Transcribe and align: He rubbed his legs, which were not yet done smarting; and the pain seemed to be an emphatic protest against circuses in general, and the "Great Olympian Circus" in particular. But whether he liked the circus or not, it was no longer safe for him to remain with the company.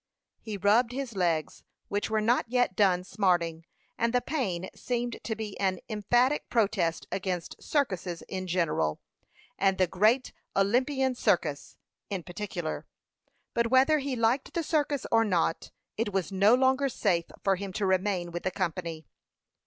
He 0.39 0.57
rubbed 0.57 0.93
his 0.93 1.15
legs, 1.15 1.63
which 1.87 2.09
were 2.09 2.21
not 2.21 2.45
yet 2.49 2.75
done 2.75 3.03
smarting; 3.03 3.67
and 3.99 4.13
the 4.13 4.19
pain 4.21 4.67
seemed 4.73 5.19
to 5.23 5.35
be 5.35 5.55
an 5.59 5.79
emphatic 5.89 6.49
protest 6.49 7.05
against 7.11 7.61
circuses 7.61 8.23
in 8.23 8.47
general, 8.47 8.99
and 9.59 9.77
the 9.77 9.85
"Great 9.85 10.33
Olympian 10.55 11.13
Circus" 11.13 11.77
in 12.09 12.23
particular. 12.23 12.87
But 13.53 13.67
whether 13.69 13.99
he 13.99 14.15
liked 14.15 14.55
the 14.55 14.63
circus 14.63 15.05
or 15.11 15.23
not, 15.23 15.69
it 15.97 16.11
was 16.11 16.31
no 16.31 16.55
longer 16.55 16.89
safe 16.89 17.25
for 17.43 17.55
him 17.57 17.71
to 17.73 17.85
remain 17.85 18.31
with 18.31 18.41
the 18.41 18.49
company. 18.49 19.05